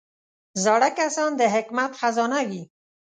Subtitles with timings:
[0.63, 2.63] زاړه کسان د حکمت خزانه وي